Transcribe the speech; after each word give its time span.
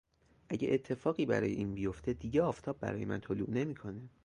اگه 0.49 0.71
اتفاقی 0.73 1.25
برای 1.25 1.51
این 1.51 1.73
بیفته 1.73 2.13
دیگه 2.13 2.41
آفتاب 2.41 2.79
برای 2.79 3.05
من 3.05 3.19
طلوع 3.21 3.49
نمیکنه 3.49 4.09